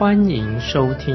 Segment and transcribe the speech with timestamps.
[0.00, 1.14] 欢迎收听。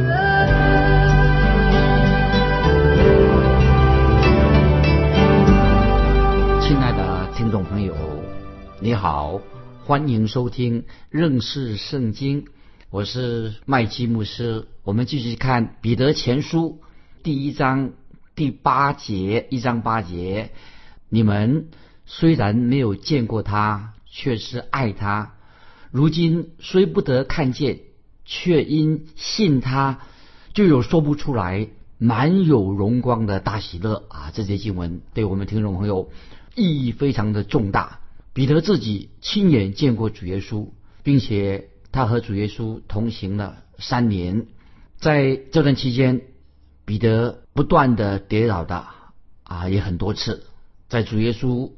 [6.61, 7.95] 亲爱的听众朋友，
[8.79, 9.41] 你好，
[9.83, 12.45] 欢迎收听认识圣经，
[12.91, 14.67] 我是麦基牧师。
[14.83, 16.79] 我们继续看彼得前书
[17.23, 17.93] 第一章
[18.35, 20.51] 第八节，一章八节。
[21.09, 21.69] 你们
[22.05, 25.31] 虽然没有见过他，却是爱他；
[25.89, 27.79] 如今虽不得看见，
[28.25, 29.99] 却因信他，
[30.53, 34.31] 就有说不出来、满有荣光的大喜乐啊！
[34.33, 36.09] 这些经文对我们听众朋友
[36.55, 37.99] 意义非常的重大。
[38.33, 40.67] 彼得自己亲眼见过主耶稣，
[41.03, 44.47] 并且他和主耶稣同行了三年，
[44.97, 46.21] 在这段期间，
[46.83, 48.85] 彼得不断的跌倒的
[49.43, 50.43] 啊，也很多次。
[50.89, 51.71] 在主耶稣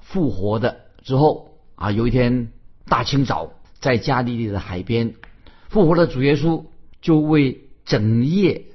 [0.00, 2.50] 复活的之后啊，有一天
[2.86, 5.14] 大清早，在加利利的海边，
[5.70, 6.64] 复活的主耶稣
[7.00, 8.66] 就为整夜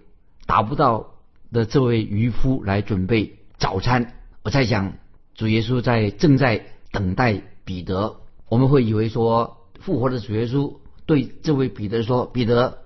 [0.46, 1.16] 打不到
[1.52, 4.14] 的这位渔夫来准备早餐。
[4.44, 4.94] 我在想
[5.36, 12.78] 主耶稣在正在等待彼得，我们会以为说复活的主耶稣对这位彼得说：“彼得，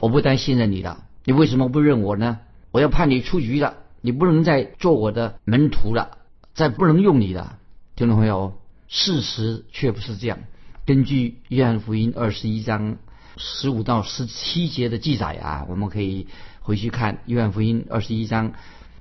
[0.00, 2.40] 我不单信任你了，你为什么不认我呢？
[2.72, 6.18] 我要判你出局了，你不能再做我的门徒了。”
[6.52, 7.60] 再不能用你了
[7.94, 10.38] 听众朋友，事实却不是这样。
[10.84, 12.96] 根据约翰福音二十一章
[13.36, 16.26] 十五到十七节的记载啊，我们可以
[16.60, 18.52] 回去看约翰福音二十一章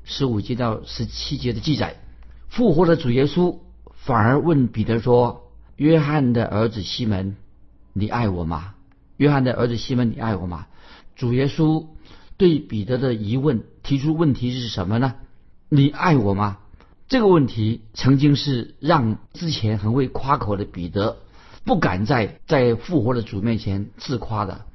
[0.03, 1.95] 十五节到十七节的记载。
[2.49, 3.59] 复活的主耶稣
[3.93, 7.35] 反而问彼得说：“约翰的儿子西门，
[7.93, 8.75] 你爱我吗？”
[9.17, 10.67] 约翰的儿子西门，你爱我吗？
[11.15, 11.85] 主耶稣
[12.37, 15.15] 对彼得的疑问提出问题是什么呢？
[15.69, 16.57] 你爱我吗？
[17.07, 21.17] 这个问题曾经是让之前很会夸口的彼得
[21.63, 24.65] 不敢在在复活的主面前自夸的。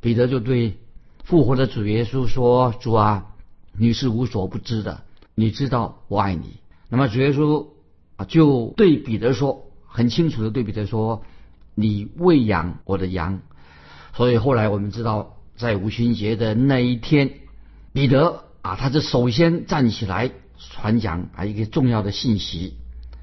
[0.00, 0.76] 彼得就对
[1.24, 3.34] 复活的主耶稣说：“主啊，
[3.76, 5.02] 你是无所不知的，
[5.34, 6.58] 你知道我爱你。”
[6.88, 7.66] 那么主耶稣
[8.16, 11.22] 啊就对彼得说，很清楚的对彼得说
[11.74, 13.40] ：“你喂养我的羊。”
[14.14, 17.32] 所以后来我们知道，在五旬节的那一天，
[17.92, 20.30] 彼得啊，他是首先站起来。
[20.58, 22.78] 传讲啊，一个重要的信息。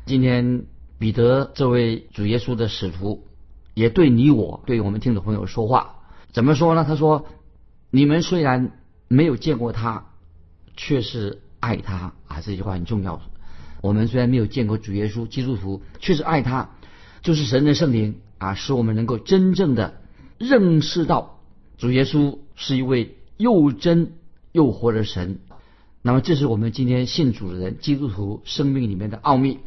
[0.06, 0.66] 今天
[1.04, 3.26] 彼得这位主耶稣的使徒，
[3.74, 5.98] 也对你我，对我们听众朋友说话。
[6.32, 6.86] 怎么说呢？
[6.88, 7.26] 他说
[7.92, 8.72] ：“你们虽然
[9.10, 10.06] 没有见过他，
[10.78, 13.22] 却是爱他啊。”这句话很重要。
[13.82, 16.70] 我们虽然没有见过主耶稣，基督徒却是爱他，
[17.22, 19.96] 就是神的圣灵啊，使我们能够真正的
[20.38, 21.42] 认识到
[21.78, 24.14] 主耶稣是一位又真
[24.54, 25.40] 又活的神。
[26.02, 29.60] 那么，这是我们今天信主的人、基督徒生命里面的奥秘。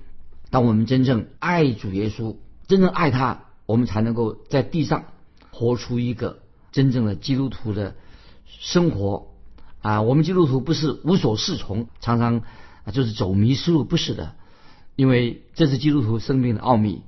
[0.50, 2.36] 当我们真正爱主耶稣，
[2.66, 5.04] 真正爱他，我们才能够在地上
[5.50, 6.40] 活出一个
[6.72, 7.96] 真正的基督徒的
[8.46, 9.28] 生活。
[9.80, 12.38] 啊，我们基督徒不是无所适从，常常
[12.84, 14.34] 啊就是走迷失路，不是的。
[14.96, 17.02] 因为这是基督徒生命的奥秘，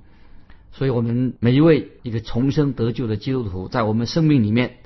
[0.72, 4.76] 所以我们每一位一个重生得救的基督徒，在我们生命里面。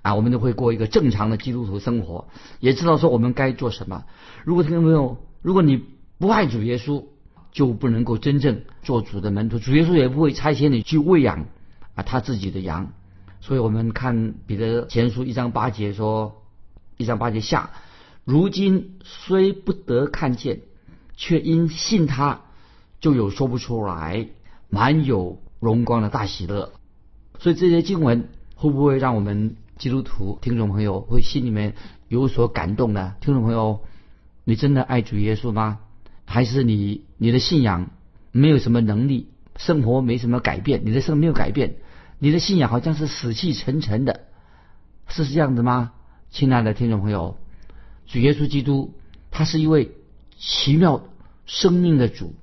[0.00, 2.28] 啊，我们都会过一个正常的基督徒生活，
[2.60, 4.04] 也知道说我们该做什么。
[4.44, 5.82] 如果听众朋友，如果你
[6.18, 7.04] 不爱主耶稣，
[7.58, 11.46] 就不能够真正做主的门徒，主耶稣也不会差遣你去喂养
[11.96, 12.92] 啊他自己的羊。
[13.40, 16.40] 所以我们看彼得前书一章八节说，
[16.98, 17.70] 一章八节下，
[18.24, 20.60] 如今虽不得看见，
[21.16, 22.42] 却因信他，
[23.00, 24.28] 就有说不出来
[24.68, 26.70] 满有荣光的大喜乐。
[27.40, 29.56] 所以这些经文会不会让我们？
[29.78, 31.74] 基督徒听众朋友会心里面
[32.06, 33.14] 有所感动呢。
[33.20, 33.80] 听众朋友，
[34.44, 35.78] 你真的爱主耶稣吗？
[36.28, 37.90] 还是你你的信仰
[38.32, 41.76] 没有什么能力，生活没什么改变，你的生没有改变，
[42.18, 44.26] 你的信仰好像是死气沉沉的，
[45.08, 45.92] 是这样子吗？
[46.30, 47.38] 亲爱的听众朋友，
[48.06, 48.94] 主耶稣基督
[49.30, 49.92] 他是一位
[50.36, 51.08] 奇妙
[51.46, 52.34] 生命的主，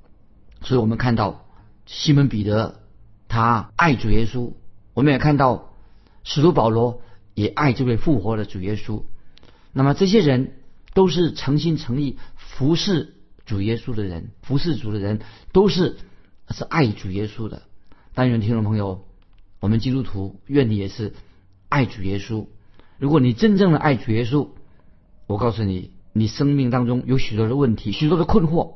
[0.61, 1.45] 所以我们看到
[1.85, 2.81] 西门彼得
[3.27, 4.53] 他爱主耶稣，
[4.95, 5.73] 我们也看到
[6.23, 7.01] 使徒保罗。
[7.35, 9.03] 也爱这位复活的主耶稣，
[9.73, 10.53] 那么这些人
[10.93, 13.14] 都是诚心诚意服侍
[13.45, 15.21] 主耶稣的人，服侍主的人
[15.51, 15.97] 都是
[16.49, 17.63] 是爱主耶稣的。
[18.13, 19.05] 但愿听众朋友，
[19.59, 21.13] 我们基督徒愿你也是
[21.69, 22.47] 爱主耶稣，
[22.97, 24.49] 如果你真正的爱主耶稣，
[25.27, 28.75] 我告诉你，你生命当中有许多的问题、许多的困惑，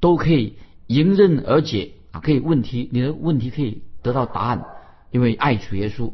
[0.00, 2.20] 都可以迎刃而解啊！
[2.20, 4.64] 可以问题，你的问题可以得到答案，
[5.10, 6.12] 因为爱主耶稣，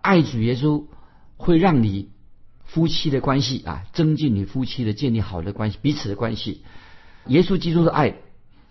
[0.00, 0.86] 爱主耶稣
[1.36, 2.08] 会让你
[2.64, 6.62] 夫妻的关系啊，增进你夫妻的建立好的关系，彼此的关系。
[7.28, 8.16] 耶稣基督的爱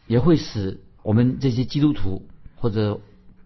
[0.07, 2.99] 也会使我们这些基督徒或者。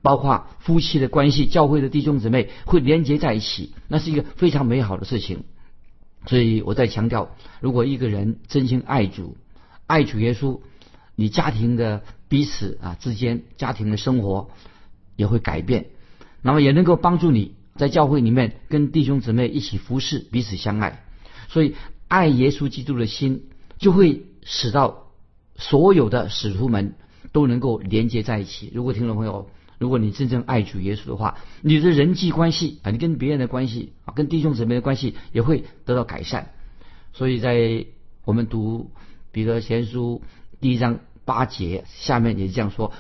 [0.04, 5.44] 包括夫妻的关系，教会的弟兄姊妹会连接在一起，那是一个非常美好的事情。
[6.26, 9.38] 所以我在强调，如果一个人真心爱主，
[9.86, 10.60] 爱主耶稣，
[11.16, 14.50] 你家庭的彼此啊之间，家庭的生活
[15.16, 15.86] 也会改变，
[16.42, 21.04] 那么也能够帮助你在教会里面跟弟兄姊妹一起服侍，彼此相爱。
[21.48, 21.76] 所以
[22.08, 23.44] 爱耶稣基督的心，
[23.78, 25.12] 就会使到
[25.56, 26.96] 所有的使徒们
[27.32, 28.72] 都能够连接在一起。
[28.74, 36.54] 如果听众朋友，如果你真正爱主耶稣的话，你的人际关系啊，你跟别人的关系啊，跟弟兄姊妹的关系也会得到改善。
[37.14, 37.86] 所以在
[38.24, 38.92] 我们读
[39.32, 40.22] 彼得前书
[40.60, 42.94] 第一章八节下面也这样说：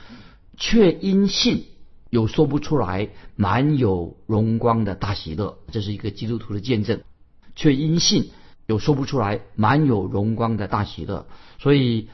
[0.58, 1.66] 却因信
[2.10, 7.02] 有说不出来满有荣光的大喜乐，这是一个基督徒的见证。
[7.56, 8.32] 却因信
[8.72, 11.26] 有说不出来满有荣光的大喜乐。
[11.60, 12.08] 所以，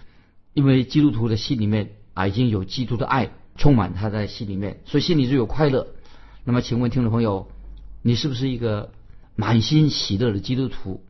[0.54, 3.30] 因为基督徒的心里面啊，已经有基督的爱。
[3.60, 5.88] 充满他在心里面，所以心里就有快乐。
[6.44, 7.48] 那么，请问听众朋友，
[8.04, 8.92] 你是不是一个
[9.36, 11.02] 满心喜乐的基督徒？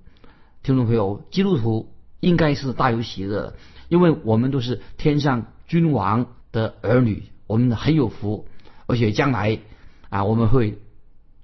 [0.63, 1.91] 听众朋友，基督徒
[2.21, 3.53] 应该是大有喜乐，
[3.89, 8.47] 因为我们都是天上君王的儿女，我们很有福，
[8.85, 9.59] 而且将来
[10.07, 10.79] 啊，我们会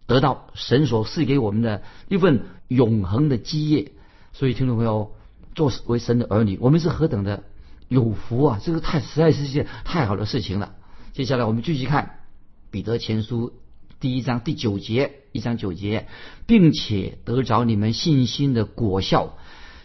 [0.07, 3.91] 得到神所赐给我们的一份永恒的基业。
[4.33, 5.11] 所以，听众朋友，
[5.53, 7.43] 作为神的儿女，我们是何等的
[7.87, 8.59] 有福啊！
[8.63, 10.73] 这个太实在是一件太好的事情了。
[11.13, 12.05] 接下来我们继续看
[12.71, 13.49] 《彼得前书》
[13.99, 16.07] 第一章第九节，一章九节，
[16.47, 19.37] 并且得着你们信心的果效，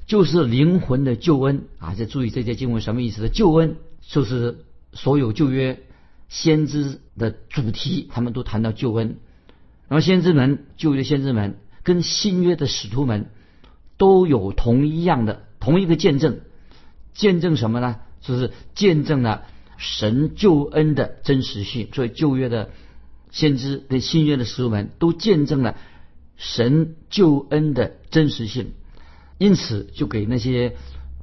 [0.06, 1.94] 就是灵魂的救恩啊！
[1.94, 3.28] 再注意这些经文什么意思的？
[3.28, 5.82] 救恩就是所有旧约
[6.30, 9.18] 先知的主题，他们都谈到救恩。
[9.88, 13.30] 然后先知们，旧约先知们跟新约的使徒们
[13.96, 16.40] 都有同一样的同一个见证，
[17.14, 17.96] 见证什么呢？
[18.20, 19.44] 就是见证了。
[19.80, 22.70] 神救恩的真实性，所以旧约的
[23.30, 25.76] 先知跟新约的使徒们都见证了
[26.36, 28.72] 神救恩的真实性，
[29.38, 30.74] 因此就给那些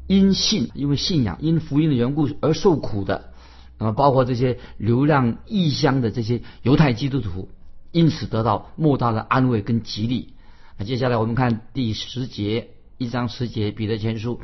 [0.08, 3.34] 因信因为信仰因福音的缘故而受苦的，
[3.78, 7.50] 那么包括这些流浪异乡的这些犹太基督徒，
[7.96, 10.34] 因此得到莫大的安慰跟激励。
[10.78, 14.42] 那接下来我们看第十节一章十节彼得前书，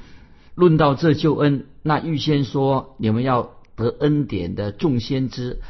[0.56, 3.52] 论到这救恩，那预先说你们要。
[3.74, 5.62] 得恩典的众先知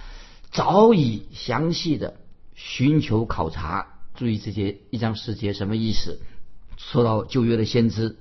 [0.51, 2.15] 早已详细的
[2.55, 6.19] 寻求考察，注意这些一章十节什么意思？
[6.75, 8.17] 说到旧约的先知，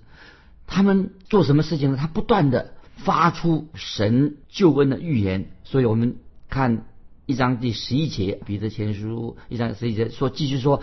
[0.68, 1.96] 他们做什么事情呢？
[1.98, 5.50] 他不断的发出神救恩的预言。
[5.64, 6.18] 所以我们
[6.48, 6.84] 看
[7.30, 10.82] 一章第十一节，彼得前书一章十一节说，继续说，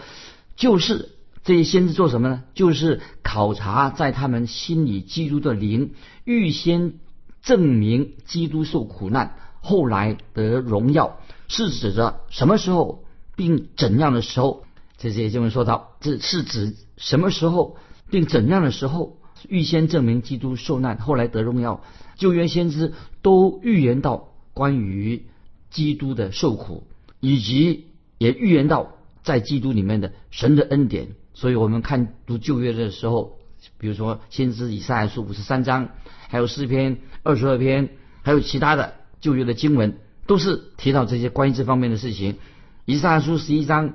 [0.55, 1.09] 就是
[1.44, 2.44] 这些先知做什么呢？
[2.55, 5.94] 就是考察在他们心里基督的灵
[6.25, 6.95] 预先。
[7.44, 13.05] 证明基督受苦难，后来得荣耀，是指着什么时候，
[13.38, 14.65] 并怎样的时候？
[14.98, 17.77] 这些经文说到，这是指什么时候，
[18.10, 19.15] 并怎样的时候，
[19.48, 21.81] 预先证明基督受难，后来得荣耀。
[22.17, 25.27] 旧约先知都预言到关于
[25.69, 26.88] 基督的受苦，
[27.19, 28.93] 以及也预言到
[29.24, 31.09] 在基督里面的神的恩典。
[31.33, 33.38] 所以我们看读旧约的时候，
[33.77, 35.89] 比如说先知以赛亚书五十三章。
[36.29, 37.88] 还有诗篇二十二篇，
[38.21, 42.36] 还有其他的旧约的经文，都是提到这些关于这方面的事情。
[42.83, 43.93] 以赛亚书十一章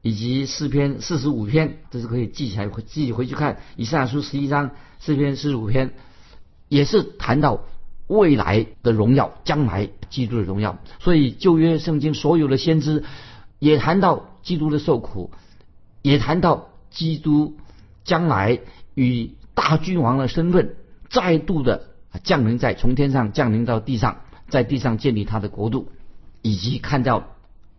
[0.00, 3.58] 以及诗篇四十五篇，这是可以记起来，自己回去看。
[3.76, 4.70] 以赛亚书十一章、
[5.00, 5.92] 诗篇四十五篇，
[6.70, 7.64] 也是谈到
[8.06, 10.78] 未来的荣耀，将来基督的荣耀。
[11.00, 13.04] 所以旧约圣经所有的先知
[13.58, 15.30] 也谈到基督的受苦，
[16.02, 17.56] 也谈到基督
[18.04, 18.60] 将来
[18.94, 20.76] 与大君王的身份。
[21.08, 21.84] 再度的
[22.24, 25.88] 降临在从天上降临到地上，在地上建立他的国度，
[26.42, 27.28] 以及看到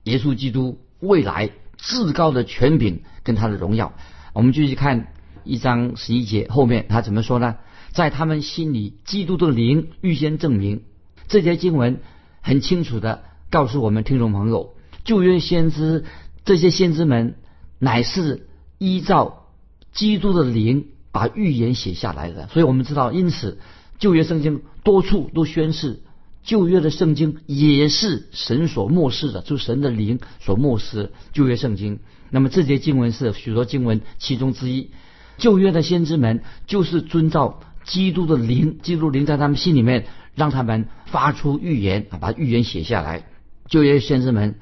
[0.04, 3.94] 耶稣基督未来至高的权柄跟他的荣耀。
[4.34, 5.08] 我们继续看
[5.44, 7.58] 一章十一节后面他怎么说呢？
[7.92, 10.84] 在他们心里，基督的灵预先证明。
[11.28, 12.00] 这节经文
[12.42, 16.06] 很清楚的告诉我们听众朋友，旧约先知
[16.46, 17.36] 这些先知们
[17.80, 19.48] 乃是依照
[19.94, 20.88] 基督的灵。
[21.10, 23.58] 把预言写下来的，所以我们知道，因此
[23.98, 26.04] 旧约圣经多处都宣示，
[26.44, 32.02] 旧约的圣经也是神所漠视的，就是神的灵所漠视旧约圣经。
[32.30, 34.92] 那么这节经文是许多经文其中之一。
[35.40, 43.24] 旧约的先知们就是遵照基督的灵，基督灵在他们心里面，让他们发出预言啊，把预言写下来。
[43.68, 44.60] 旧约先知们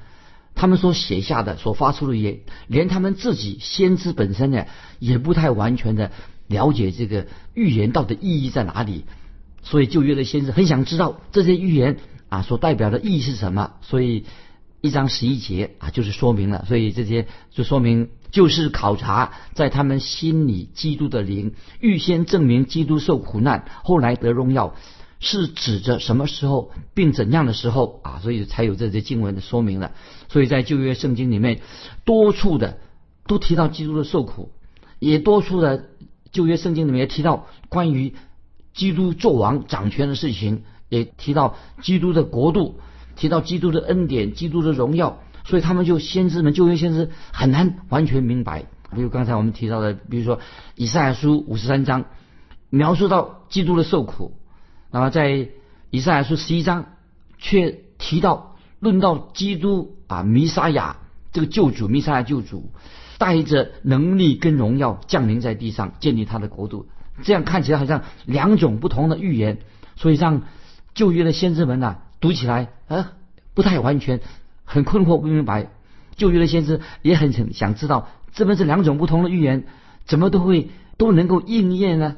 [0.54, 4.64] 他们所写下的、所发出的言，连他们自己先知本身呢，
[5.00, 6.12] 也不太完全的
[6.46, 9.04] 了解这个预言到底意义在哪里。
[9.62, 11.96] 所以旧约的先知很想知道这些预言
[12.28, 13.72] 啊所代表的意义是什么。
[13.82, 14.24] 所以
[14.80, 16.64] 一章十一节啊，就是说明了。
[16.68, 18.08] 所以这些就说明。
[18.30, 24.74] 就是考察在他们心里基督的灵，预先证明基督受苦难，后来得荣耀，
[25.20, 28.18] 是指着什么时候并怎样的时候啊？
[28.22, 29.92] 所以才有这些经文的说明了。
[30.28, 31.60] 所以在旧约圣经里面，
[32.04, 32.78] 多处的
[33.26, 34.50] 都提到基督的受苦，
[34.98, 35.86] 也多处的
[36.32, 38.14] 旧约圣经里面提到关于
[38.74, 42.78] 基督做王掌权的事情，也提到基督的国度，
[43.16, 45.22] 提到基督的恩典，基督的荣耀。
[45.46, 50.40] 所以他们就先知们旧约先知很难完全明白，比如刚才我们提到的，比如说
[50.74, 52.04] 以赛亚书五十三章
[52.68, 54.36] 描述到基督的受苦，
[54.90, 55.48] 那么在
[55.90, 56.86] 以赛亚书十一章
[57.38, 60.96] 却提到论到基督啊弥撒亚
[61.32, 62.70] 这个救主弥撒亚救主
[63.18, 66.88] 带着能力跟荣耀降临在地上建立他的国度，
[67.22, 69.58] 这样看起来好像两种不同的预言，
[69.94, 70.42] 所以让
[70.92, 73.12] 旧约的先知们呐读起来啊
[73.54, 74.20] 不太完全。
[74.66, 75.70] 很困惑不明白，
[76.16, 79.64] 旧约的先知也很想想知道，这边这两种不同的预言，
[80.04, 80.68] 怎么都会
[80.98, 82.16] 都能够应验呢？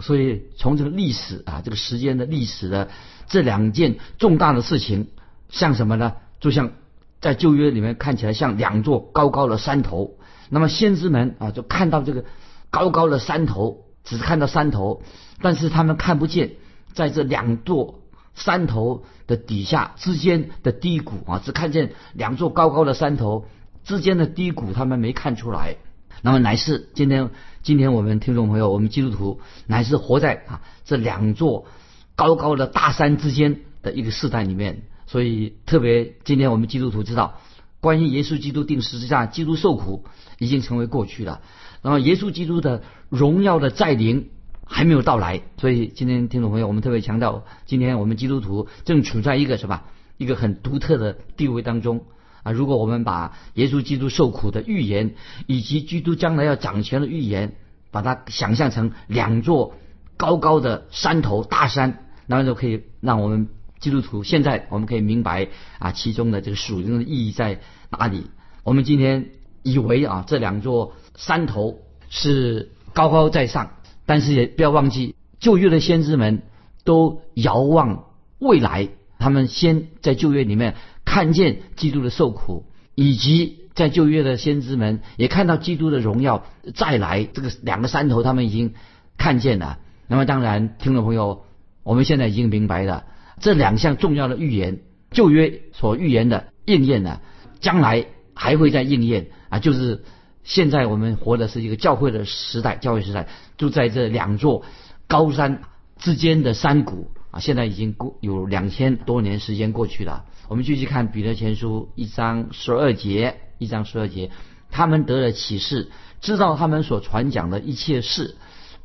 [0.00, 2.88] 所以从这个历史啊，这个时间的历史的
[3.28, 5.08] 这两件重大的事情，
[5.50, 6.14] 像什么呢？
[6.40, 6.72] 就像
[7.20, 10.16] 在旧约里面看起来像两座高高的山头。
[10.48, 12.24] 那么先知们啊，就看到这个
[12.70, 15.02] 高高的山头，只看到山头，
[15.42, 16.52] 但是他们看不见
[16.94, 17.99] 在这两座。
[18.34, 23.46] 山头的底下之间的低谷啊，只看见两座高高的山头
[23.84, 25.76] 之间的低谷，他们没看出来。
[26.22, 27.30] 那么乃是今天，
[27.62, 31.66] 今天我们听众朋友，我们基督徒乃是活在啊这两座
[32.14, 34.82] 高高的大山之间的一个时代里面。
[35.06, 37.40] 所以特别今天我们基督徒知道，
[37.80, 40.04] 关于耶稣基督定十字架、基督受苦
[40.38, 41.40] 已经成为过去了。
[41.82, 44.30] 那么耶稣基督的荣耀的再临。
[44.72, 49.82] 还没有到来，所以今天听众朋友，我们特别强调，今天我们基督徒正处在一个什么
[50.16, 52.04] 一个很独特的地位当中
[52.44, 52.52] 啊！
[52.52, 55.16] 如果我们把耶稣基督受苦的预言，
[55.48, 57.56] 以及基督将来要掌权的预言，
[57.90, 59.74] 把它想象成两座
[60.16, 63.48] 高高的山头大山，那么就可以让我们
[63.80, 65.48] 基督徒现在我们可以明白
[65.80, 67.60] 啊其中的这个属灵的意义在
[67.90, 68.30] 哪里。
[68.62, 69.30] 我们今天
[69.64, 73.72] 以为啊这两座山头是高高在上。
[74.10, 76.42] 但是也不要忘记，旧约的先知们
[76.82, 78.06] 都遥望
[78.40, 78.88] 未来，
[79.20, 80.74] 他们先在旧约里面
[81.04, 82.64] 看见基督的受苦，
[82.96, 87.22] 以及在旧约的先知们也看到基督的荣耀再来。
[87.22, 88.74] 这个两个山头，他们已经
[89.16, 89.78] 看见了。
[90.08, 91.44] 那么当然，听众朋友，
[91.84, 93.04] 我们现在已经明白了
[93.38, 94.80] 这两项重要的预言，
[95.12, 97.20] 旧约所预言的应验了，
[97.60, 100.02] 将来还会再应验啊，就是。
[100.42, 103.28] 现在我们活的是一个教会的时代，教会时代
[103.58, 104.64] 就在这两座
[105.06, 105.62] 高山
[105.98, 110.24] 之间的山谷啊，现在已经过有两千多年时间过去了。
[110.48, 114.30] 我们继续看彼得前书一章十二节，一章十二节，
[114.70, 118.36] 他们得了启示，知道他们所传讲的一切事，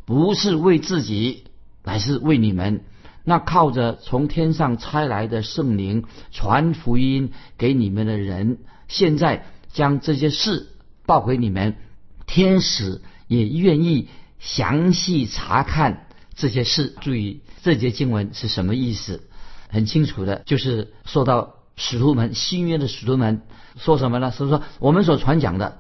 [0.06, 1.46] 不是为自己，
[1.84, 2.82] 乃是为你们。
[3.24, 10.68] 那靠着从天上差来的圣灵传福音给你们的人，现在将这些事。
[11.06, 11.76] 报给你们，
[12.26, 14.08] 天使也愿意
[14.40, 16.96] 详细查看这些事。
[17.02, 19.24] 注意这节经文是什么意思？
[19.70, 23.42] 很清楚的，就是说到使徒们新约的使徒们
[23.78, 24.32] 说什么呢？
[24.32, 25.80] 是说我们所传讲的，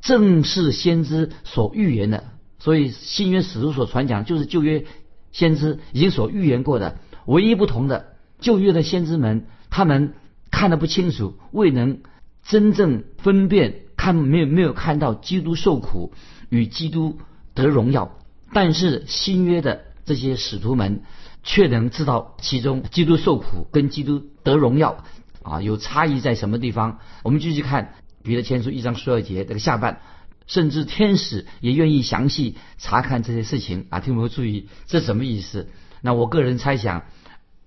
[0.00, 2.24] 正是先知所预言的。
[2.58, 4.86] 所以新约使徒所传讲，就是旧约
[5.30, 6.98] 先知已经所预言过的。
[7.26, 10.14] 唯一不同的，旧约的先知们他们
[10.50, 12.00] 看得不清楚，未能
[12.48, 13.82] 真正分辨。
[13.96, 16.12] 看没有没有看到基督受苦
[16.50, 17.18] 与基督
[17.54, 18.18] 得荣耀，
[18.52, 21.02] 但是新约的这些使徒们
[21.42, 25.02] 却能知道其中基督受苦跟基督得荣耀
[25.42, 26.98] 啊有差异在什么地方？
[27.24, 30.02] 我们继续看彼得前书一章十二节这个下半，
[30.46, 35.70] 甚至天使也愿意详细查看这些事情啊，听我们注意这什么意思？
[36.02, 37.06] 那我个人猜想，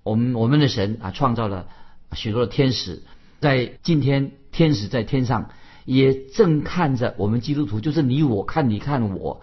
[0.04, 1.66] 我们我们的神啊创造了
[2.14, 3.02] 许多的天使，
[3.40, 5.48] 在今天天使在天上。
[5.86, 9.40] 也正看着我们基督徒，就是你我看你看我，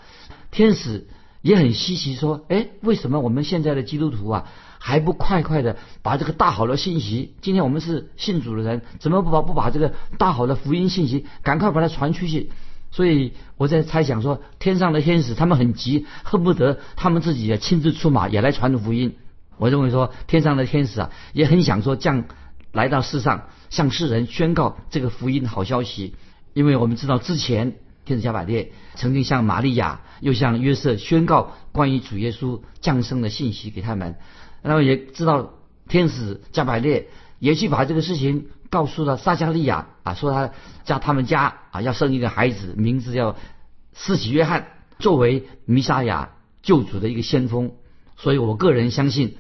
[0.52, 1.08] 天使
[1.42, 4.46] 也很稀奇，说：哎，为什么我们现在的基督徒啊，
[4.78, 12.52] 还不快快的把这个大好的信息，今天我们是信主的人，怎么不把不把这个大好的福音信息赶快把它传出去？
[12.92, 19.16] 所以我在猜想说，天上的天使他们很急，恨不得他们自己也亲自出马，也来传福音。
[19.58, 22.26] 我认为说，天上的天使啊，也很想说降
[22.72, 26.16] 来到世上，向世人宣告这个福音的好消息。
[26.54, 34.16] 因为我们知道之前天使加百列曾经向玛利亚又向约瑟宣告关于主耶稣降生的信息给他们，
[34.62, 35.54] 然后也知道
[35.88, 37.10] 天使加百列
[37.40, 40.52] 也去把这个事情告诉了撒加利亚啊，说他
[40.84, 43.36] 家他们家啊要生一个孩子，名字叫
[43.94, 44.68] 施洗约翰，
[45.00, 46.32] 作为弥撒亚
[46.64, 47.72] 救主的一个先锋。
[48.16, 49.38] 所以我个人相信。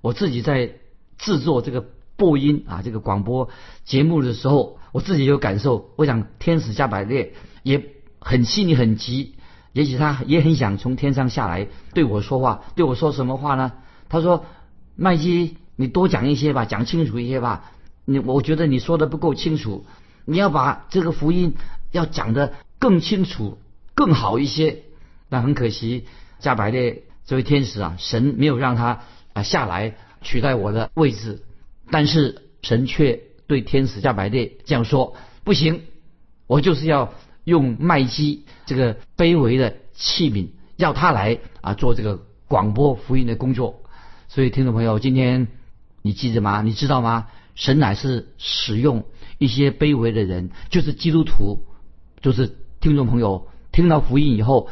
[0.00, 0.74] 我自己在
[1.18, 1.84] 制作这个
[2.18, 3.48] 播音啊，这个广播
[3.84, 5.92] 节目的时候，我自己有感受。
[5.96, 7.32] 我想天使加百列
[7.62, 9.36] 也很心里很急，
[9.72, 12.64] 也许他也很想从天上下来对我说话。
[12.74, 13.72] 对我说什么话呢？
[14.08, 14.44] 他说
[14.96, 17.70] ：“麦基，你多讲一些吧，讲清楚一些吧。
[18.04, 19.86] 你我觉得你说的不够清楚，
[20.24, 21.54] 你要把这个福音
[21.92, 23.58] 要讲的更清楚、
[23.94, 24.82] 更好一些。”
[25.30, 26.06] 那很可惜，
[26.40, 29.02] 加百列这位天使啊，神没有让他
[29.34, 29.44] 啊。
[29.44, 31.42] 下来取代我的位置，
[31.90, 35.82] 但是神却对天使加百列这样说：“不行，
[36.46, 37.14] 我就是要
[37.44, 43.82] 用麦基这个卑微的器皿，要他来啊做这个广播福音的工作。”
[44.28, 45.48] 所以，听众朋友，今天
[46.02, 46.60] 你记着吗？
[46.62, 47.28] 你知道吗？
[47.54, 49.04] 神乃是使用
[49.38, 51.64] 一些卑微的人，就是基督徒，
[52.20, 54.68] 就是听众朋友听到福音以后，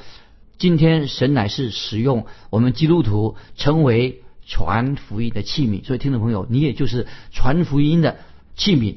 [0.59, 4.23] 今天神乃是使用我们基督徒成为。
[4.47, 8.19] 传福音的器皿，所以听众朋友，你也就是传福音的
[8.55, 8.95] 器皿，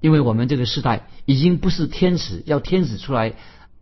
[0.00, 3.32] 因为我们这个时代已经不是天使要天使出来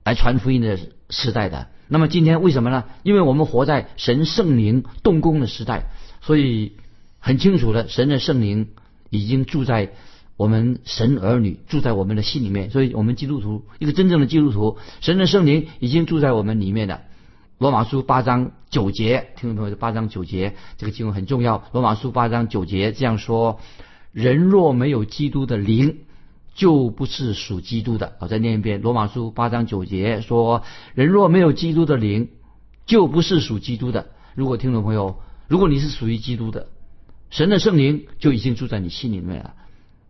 [0.05, 0.79] 来传福音的
[1.11, 1.67] 时代的。
[1.89, 2.85] 那么今天为什么呢？
[3.03, 5.87] 因为我们活在神圣灵动工的时代，
[6.21, 6.73] 所以
[7.19, 8.69] 很清楚的，神的圣灵
[9.11, 9.91] 已经住在
[10.37, 17.03] 我们神儿女住在我们的心里面，所以我们基督徒一个真正的基督徒，神的圣灵已经住在我们里面的。
[17.59, 21.65] 罗马书八章九节，听众朋友，八章九节这个经文很重要。
[21.73, 23.59] 罗马书八章九节这样说：
[24.13, 26.03] 人若没有基督的灵，
[26.55, 28.13] 就不是属基督的。
[28.21, 30.63] 我再念一遍，罗马书八章九节说：
[30.95, 32.29] 人若没有基督的灵，
[32.87, 34.07] 就不是属基督的。
[34.37, 36.69] 如果听众朋友，如果你是属于基督的，
[37.29, 39.55] 神的圣灵就已经住在你心里面了。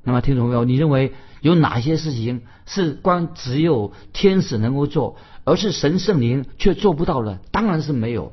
[0.04, 5.16] 那么，听众朋友，你认为有哪些事情是光只有天使能够做？
[5.48, 8.32] 而是神圣灵却做不到了，当然是没有。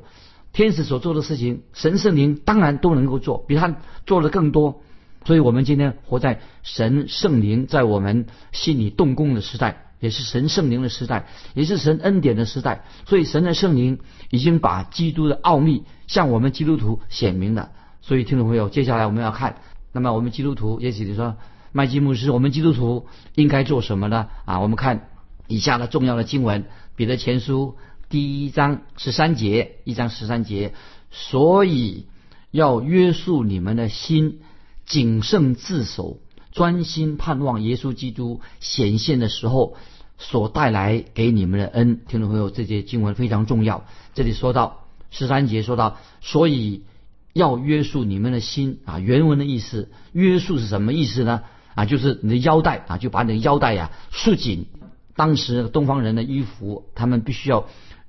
[0.52, 3.76] 天使所做的事情，神圣灵当然都能够做，比他
[4.06, 4.82] 做的更多。
[5.24, 12.84] 所以，我们今天活在神圣灵在我们心里动工的时代，也是神圣灵的时代，也是神恩典的时代。
[13.06, 13.98] 所以，神的圣灵
[14.30, 17.70] 已经把基督的奥秘向我们基督徒显明了。
[18.02, 19.56] 所以，听众朋友，接下来我们要看，
[19.92, 21.36] 那么我们基督徒，也许你说
[21.72, 24.28] 麦基牧师，我们基督徒应该做什么呢？
[24.44, 25.08] 啊，我们看
[25.48, 26.64] 以下的重要的经文。
[26.96, 27.76] 彼得前书
[28.08, 30.72] 第一章十三节，一章十三节，
[31.10, 32.06] 所以
[32.50, 34.40] 要约束你们的心，
[34.86, 36.18] 谨慎自守，
[36.52, 39.76] 专心盼望耶稣基督显现的时候
[40.18, 42.00] 所带来给你们的恩。
[42.08, 43.84] 听众朋友，这节经文非常重要。
[44.14, 46.84] 这里说到十三节，说到所以
[47.32, 48.98] 要约束你们的心啊。
[48.98, 51.42] 原文的意思，约束是什么意思呢？
[51.74, 54.66] 啊，就是你的腰带啊，就把你的腰带呀束紧。
[55.16, 57.66] 当时东方人的衣服，他们必须要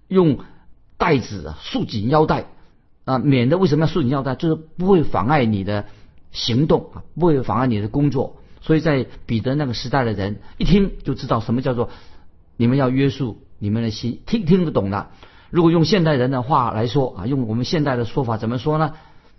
[0.08, 0.40] 用
[0.98, 2.46] 带子束紧腰带
[3.06, 4.36] 啊，免得为什么要束紧腰带？
[4.36, 5.86] 就是不会妨碍你的
[6.32, 8.38] 行动啊，不会妨碍你的工作。
[8.60, 11.90] 所以在彼得那个时代的人一听就知道什么叫做
[12.58, 15.08] 你们要约束你们的心，听听得懂的。
[15.50, 18.94] 如果用现代人的话来说啊，用我们现代的说法怎么说呢？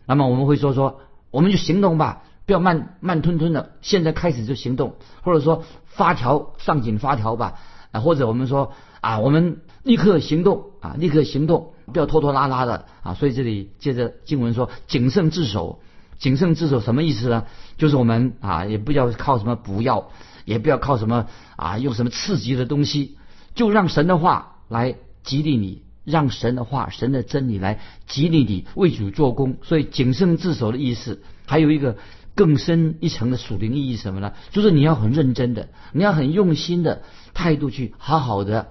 [0.06, 1.00] 那么我们会说说，
[1.30, 2.22] 我们就行动吧。
[2.48, 7.58] 不要慢慢吞吞的，现在开始就行动，或者说发条上紧发条吧，
[7.92, 13.12] 啊，或者我们说啊，我们立刻行动啊，立刻行动，不要拖拖拉拉的啊。
[13.12, 15.80] 所以这里接着经文说谨慎自守，
[16.18, 17.44] 谨慎自守什么意思呢？
[17.76, 20.08] 就是我们啊，也不要靠什么补药，
[20.46, 23.18] 也不要靠什么啊，用什么刺激的东西，
[23.54, 29.58] 就让神的话来激励你，让神的话、神的真理来激励你为主做工。
[29.62, 31.98] 所以谨慎自守的意思还有一个。
[32.38, 34.32] 更深一层的属灵意义什么呢？
[34.52, 37.02] 就是你要很认真的，你要很用心的
[37.34, 38.68] 态度去好好的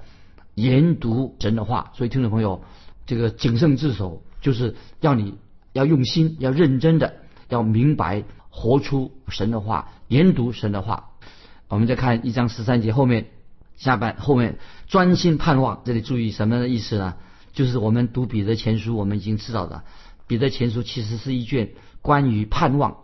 [0.55, 1.91] 研读神的话。
[1.93, 2.63] 所以听众朋友，
[3.05, 5.35] 这个谨慎自守，就是要你
[5.73, 7.15] 要用心，要认真的，
[7.49, 11.09] 要明白活出神的话，研读神的话。
[11.67, 13.25] 我们再看一章十三节后面
[13.75, 15.81] 下半后面，专心盼望。
[15.83, 17.15] 这里注意什么的意思呢？
[17.51, 19.83] 就是我们读彼得前书，我们已经知道的，
[20.25, 21.71] 彼得前书其实是一卷。
[21.99, 22.99] 关于盼望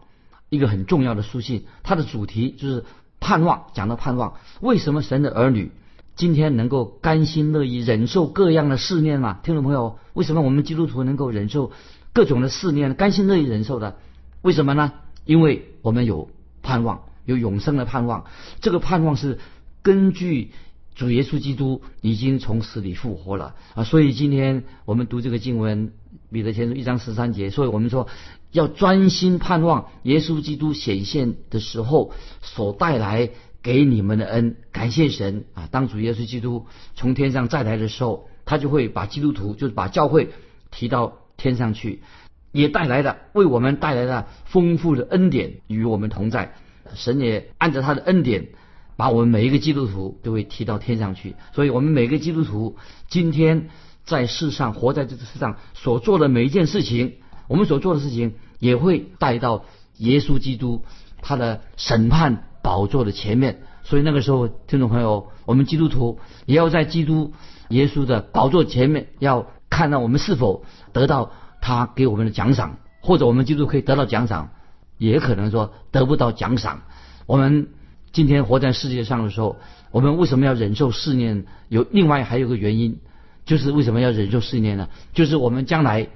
[0.54, 2.86] 一个很重要的书信，它的主题就是
[3.20, 4.36] 盼望，讲到盼望。
[4.62, 5.72] 为什么神的儿女
[6.16, 9.39] 今天能够甘心乐意忍受各样的试炼嘛？
[9.42, 11.72] 听众朋友，为什么我们基督徒能够忍受
[12.13, 13.98] 各种的试炼，甘心乐意忍受的？
[14.44, 14.94] 为什么呢？
[15.26, 16.30] 因为我们有
[16.62, 18.26] 盼望，有永生的盼望。
[18.62, 19.39] 这个盼望是
[19.82, 20.52] 根据。
[20.95, 23.84] 主耶稣基督已经从死里复活了啊！
[23.84, 25.91] 所以今天我们读这个经文，
[26.32, 28.08] 彼得前书一章十三节，所以我们说
[28.51, 33.32] 要专心盼望耶稣基督显现的时候所带来
[33.63, 35.67] 给你们的恩，感谢神啊！
[35.71, 40.29] 当主耶稣基督从天上再来的时候，他就会把基督徒，就是把教会
[40.69, 42.03] 提到天上去，
[42.51, 46.53] 也带来了为我们带来了丰富的恩典与我们同在。
[46.93, 48.49] 神也按照他的恩典。
[48.95, 52.77] 把我们每一个基督徒都会提到天上去，所以我们每个基督徒
[53.08, 53.69] 今天
[54.06, 57.13] 在世上活在这个世上所做的每一件事情，
[57.47, 59.65] 我们所做的事情也会带到
[59.97, 60.84] 耶稣基督
[61.21, 63.63] 他的审判宝座的前面。
[63.84, 67.34] 所以那个时候，听众朋友，我们基督徒也要在基督
[67.69, 74.51] 耶稣的宝座前面，要看到我们是否得到他给我们的奖赏，或者我们基督可以得到奖赏，
[74.97, 76.84] 也可能说得不到奖赏。
[77.25, 77.69] 我们。
[78.13, 79.58] 今天活在世界上的时候，
[79.89, 81.45] 我们为什么要忍受试炼？
[81.67, 82.99] 有另外还有个原因，
[83.43, 84.88] 就是为什么要忍受试炼呢？
[85.13, 86.08] 就是我们将来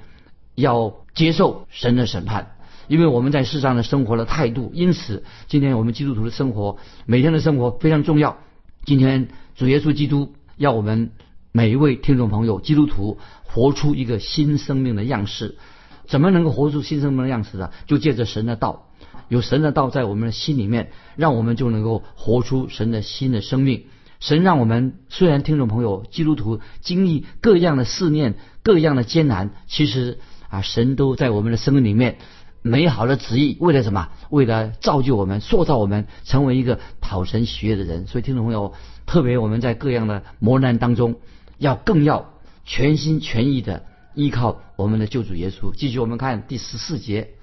[0.54, 2.52] 要接受神的审判，
[2.88, 4.72] 因为我们在世上的生活的态度。
[4.76, 8.38] 因此，今天我们基督徒的生活，每天的生活非常重要。
[8.86, 11.10] 今天主耶稣基督要我们
[11.52, 15.58] 每一位听众朋友，基督徒活出一个新生命的样式。
[16.06, 17.72] 怎么能够活出新生命的样式呢？
[17.88, 18.87] 就借着神的道。
[19.28, 23.86] 有神的道在我们的心里面，让我们就能够活出神的新的生命。
[24.20, 30.18] 神让我们虽然听众朋友基督徒经历各样的试炼、各样的艰难，其实
[30.50, 32.18] 啊，神都在我们的生命里面
[32.64, 34.10] 美好的旨意，为了什么？
[34.30, 38.08] 为了造就我们、塑造我们，成为一个讨神喜悦的人。
[38.08, 38.74] 所以听众朋友，
[39.06, 41.16] 特别我们在各样的磨难当中，
[41.60, 42.34] 要更要
[42.66, 43.86] 全心全意的
[44.16, 45.76] 依靠我们的救主耶稣。
[45.76, 47.36] 继续我们看第十四节。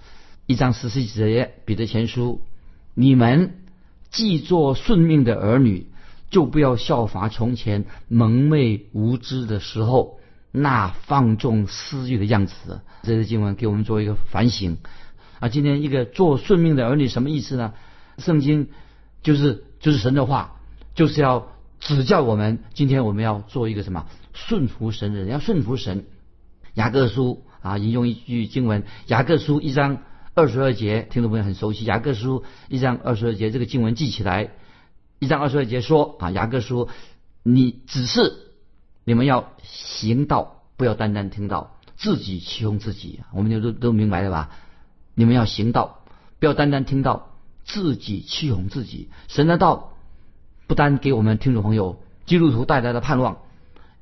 [0.47, 2.43] 一章十四节，彼得前书：
[2.93, 3.55] 你们
[4.11, 5.87] 既做顺命的儿女，
[6.29, 10.21] 就不要效法从前蒙昧无知的时候
[10.53, 12.83] 那放纵私欲的样子。
[13.05, 14.77] 这是经文给我们做一个反省
[15.41, 15.49] 啊！
[15.49, 17.73] 今天一个做顺命的儿女什么意思呢？
[18.19, 18.69] 圣经
[19.23, 20.61] 就是就是神的话，
[20.95, 21.49] 就是要
[21.81, 22.59] 指教我们。
[22.75, 24.05] 今天我们要做一个什么
[24.35, 26.05] 顺服神的人，要顺服神。
[26.75, 30.03] 雅各书啊，引用一句经文：雅各书一章。
[30.37, 31.85] 二十二节，听众朋友很熟悉。
[31.85, 34.51] 雅各书一章二十二节，这个经文记起来。
[35.21, 36.89] 一章二十二节说啊，雅各书，
[37.45, 38.33] 你只是
[39.05, 43.21] 你们要行道，不要单单听到，自己欺哄自己。
[43.33, 44.51] 我们就都都明白了吧？
[45.15, 46.01] 你们要行道，
[46.41, 47.31] 不要单单听到，
[47.65, 49.11] 自己欺哄自己。
[49.29, 49.93] 神的道
[50.67, 53.39] 不单给我们听众朋友基督徒带来的盼望，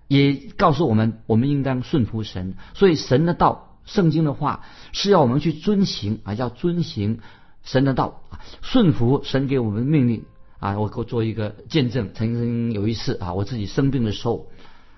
[0.09, 2.55] 也告诉我们，我们应当顺服神。
[2.73, 3.69] 所以神的道。
[3.85, 7.19] 圣经的话是要我们去遵行啊，要遵行
[7.65, 10.25] 神的道啊，顺服神给我们的命令
[10.61, 10.79] 啊。
[10.79, 14.49] 我给我做一个见证，曾经有一次啊，我自己生病的时候，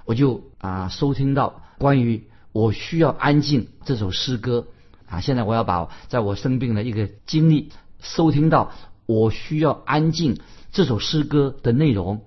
[0.05, 4.67] 我就啊收听到关于我需要安静这首诗歌
[5.09, 5.21] 啊。
[5.21, 7.71] 现在我要把在我生病的一个经历
[8.01, 8.73] 收听到
[9.07, 10.39] 我需要安静
[10.73, 12.23] 这首诗歌的内容，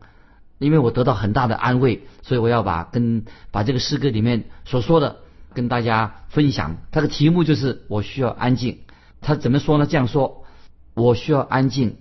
[0.58, 5.18] 因为我得到很大的安慰，所以我要把跟把这个诗歌里面所说的。
[5.58, 8.82] 跟大家分享，他的题目就是“我需要安静”。
[9.22, 9.88] 他怎么说呢？
[9.88, 10.46] 这样说
[10.94, 11.96] ：“我需要安静。”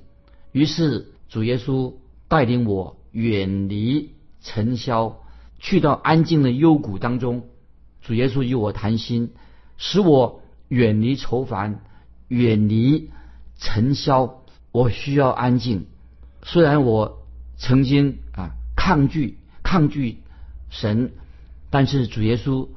[0.52, 1.94] 于是主耶稣
[2.28, 4.10] 带领我远离
[4.42, 5.22] 尘嚣，
[5.58, 7.46] 去到安静的幽谷当中。
[8.02, 9.32] 主耶稣与我谈心，
[9.78, 11.80] 使我远离愁烦，
[12.28, 13.10] 远离
[13.58, 14.42] 尘嚣。
[14.70, 15.86] 我需要安静。
[16.42, 20.18] 虽然我曾经啊抗拒抗拒
[20.68, 21.14] 神，
[21.70, 22.68] 但是主耶稣。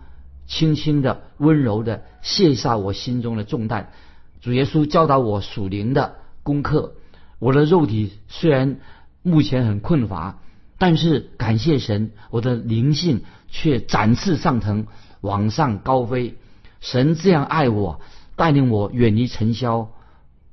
[0.49, 3.93] 轻轻的、温柔的卸下我心中的重担。
[4.41, 6.95] 主耶稣教导我属灵的功课。
[7.37, 8.79] 我的肉体虽然
[9.21, 10.39] 目前很困乏，
[10.77, 14.87] 但是感谢神，我的灵性却展翅上腾，
[15.21, 16.35] 往上高飞。
[16.81, 18.01] 神这样爱我，
[18.35, 19.91] 带领我远离尘嚣。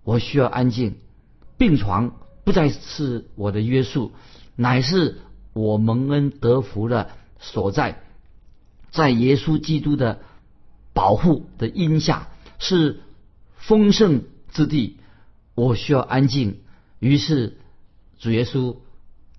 [0.04, 0.96] 我需要安静，
[1.56, 2.12] 病床
[2.44, 4.12] 不再是我的约束，
[4.54, 5.18] 乃是
[5.54, 7.08] 我蒙恩得福的
[7.40, 8.02] 所在。
[8.96, 10.20] 在耶稣基督的
[10.94, 12.28] 保护的荫下，
[12.58, 13.00] 是
[13.56, 14.96] 丰盛之地。
[15.54, 16.60] 我需要安静，
[16.98, 17.58] 于是
[18.18, 18.76] 主耶稣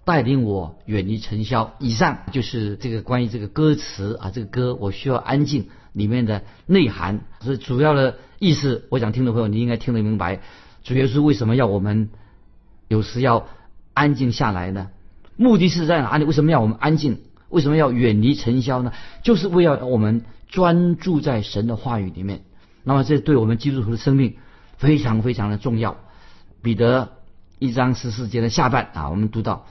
[0.05, 1.73] 带领我远离尘嚣。
[1.79, 7.21] 以上就是这个关于这个歌词啊，这个歌我需要安静里面的内涵。
[7.39, 10.41] 所以主要的意思，我想听众朋友你应该听得明白。
[10.83, 12.09] 主耶稣为什么要我们
[12.87, 13.47] 有时要
[13.95, 14.91] 安静下来呢？
[15.35, 16.25] 目的是在哪里？
[16.25, 17.21] 为什么要我们安静？
[17.49, 18.91] 为什么要远离尘嚣呢？
[19.23, 22.41] 就是为了我们专注在神的话语里面。
[22.83, 24.35] 那么这对我们基督徒的生命
[24.77, 25.97] 非常非常的重要。
[26.61, 27.09] 彼得
[27.59, 29.65] 一章十四节的下半啊，我们读到：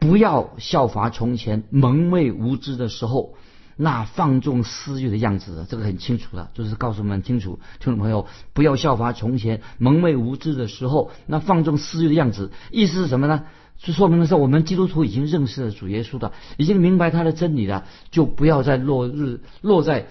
[0.00, 3.34] 不要效法从前蒙昧无知的时候
[3.76, 5.66] 那放纵私欲的样子。
[5.68, 12.50] 这个很清楚的，就是告诉我们清楚，听众朋友，不要效法从前蒙昧无知的时候那放纵私欲的样子。
[12.70, 13.44] 意思是什么呢？
[13.78, 20.08] 就说明的是，我们基督徒已经认识了主耶稣的，已经明白他的真理了，就不要再落日落在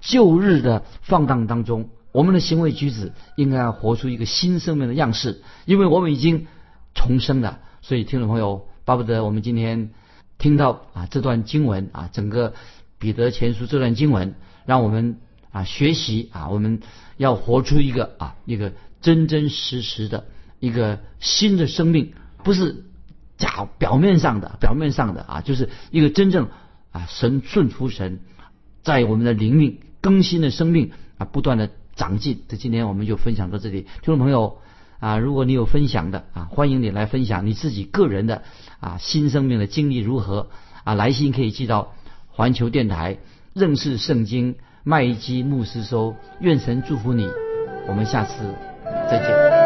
[0.00, 1.88] 旧日的放荡当中。
[2.10, 6.48] 我们的行为举止应该要活出一个新生命的样式，因为我们已经
[6.94, 7.60] 重生了。
[7.80, 9.90] 所以，听众朋友，巴不得我们今天
[10.36, 12.54] 听到啊这段经文啊，整个
[12.98, 15.20] 彼得前书这段经文，让我们
[15.52, 16.80] 啊学习啊，我们
[17.16, 20.24] 要活出一个啊一个真真实实的
[20.58, 22.82] 一个新的生命，不是。
[23.38, 26.48] 假表面上的，表面上的啊，就是一个真正
[26.92, 28.20] 啊神顺服神，
[28.82, 32.42] 在我们的灵命更新的生命啊，不断的长进。
[32.48, 34.58] 这今天我们就分享到这里，听众朋友
[35.00, 38.42] 啊，如果你有分享的啊，欢迎你来分享你自己个人的
[38.80, 40.48] 啊新生命的经历如何
[40.84, 41.92] 啊，来信可以寄到
[42.28, 43.18] 环球电台
[43.52, 47.28] 认识圣经麦基牧师收，愿神祝福你，
[47.88, 48.54] 我们下次
[49.10, 49.65] 再见。